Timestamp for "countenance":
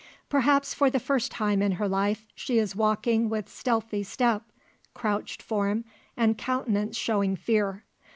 6.39-6.97